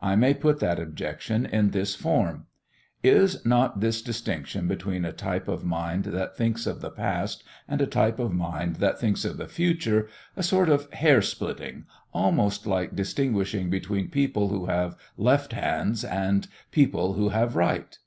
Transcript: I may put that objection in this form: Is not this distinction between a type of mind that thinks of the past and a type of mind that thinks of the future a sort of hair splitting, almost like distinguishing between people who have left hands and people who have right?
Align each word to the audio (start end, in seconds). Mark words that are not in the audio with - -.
I 0.00 0.16
may 0.16 0.32
put 0.32 0.60
that 0.60 0.80
objection 0.80 1.44
in 1.44 1.72
this 1.72 1.94
form: 1.94 2.46
Is 3.02 3.44
not 3.44 3.80
this 3.80 4.00
distinction 4.00 4.66
between 4.66 5.04
a 5.04 5.12
type 5.12 5.46
of 5.46 5.62
mind 5.62 6.04
that 6.04 6.38
thinks 6.38 6.66
of 6.66 6.80
the 6.80 6.90
past 6.90 7.44
and 7.68 7.82
a 7.82 7.86
type 7.86 8.18
of 8.18 8.32
mind 8.32 8.76
that 8.76 8.98
thinks 8.98 9.26
of 9.26 9.36
the 9.36 9.46
future 9.46 10.08
a 10.38 10.42
sort 10.42 10.70
of 10.70 10.90
hair 10.94 11.20
splitting, 11.20 11.84
almost 12.14 12.66
like 12.66 12.96
distinguishing 12.96 13.68
between 13.68 14.08
people 14.08 14.48
who 14.48 14.64
have 14.64 14.96
left 15.18 15.52
hands 15.52 16.02
and 16.02 16.48
people 16.70 17.12
who 17.12 17.28
have 17.28 17.54
right? 17.54 17.98